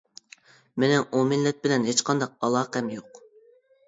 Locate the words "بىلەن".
1.65-1.85